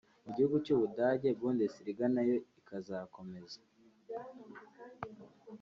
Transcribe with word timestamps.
Mu 0.25 0.31
gihugu 0.35 0.55
cy’ 0.65 0.71
u 0.75 0.79
Budage 0.81 1.29
Bundesliga 1.39 2.05
nayo 2.13 2.35
izakazakomeza 2.41 3.59